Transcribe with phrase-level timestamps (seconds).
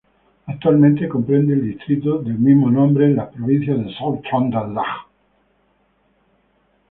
[0.47, 5.05] Actualmente comprende el distrito del mismo nombre en la provincia de Sør-Trøndelag.